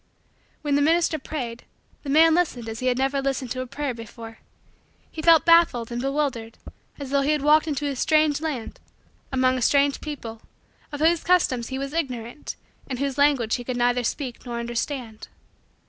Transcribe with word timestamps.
When 0.63 0.73
the 0.73 0.81
minister 0.81 1.19
prayed, 1.19 1.63
the 2.01 2.09
man 2.09 2.33
listened 2.33 2.67
as 2.67 2.79
he 2.79 2.87
had 2.87 2.97
never 2.97 3.21
listened 3.21 3.51
to 3.51 3.61
a 3.61 3.67
prayer 3.67 3.93
before. 3.93 4.39
He 5.11 5.21
felt 5.21 5.45
baffled 5.45 5.91
and 5.91 6.01
bewildered 6.01 6.57
as 6.97 7.11
though 7.11 7.21
he 7.21 7.33
had 7.33 7.43
wandered 7.43 7.67
into 7.67 7.85
a 7.85 7.95
strange 7.95 8.41
land, 8.41 8.79
among 9.31 9.61
strange 9.61 10.01
people, 10.01 10.41
of 10.91 11.01
whose 11.01 11.23
customs 11.23 11.67
he 11.67 11.77
was 11.77 11.93
ignorant, 11.93 12.55
and 12.89 12.97
whose 12.97 13.19
language 13.19 13.57
he 13.57 13.63
could 13.63 13.77
neither 13.77 14.03
speak 14.03 14.43
nor 14.43 14.57
understand. 14.59 15.27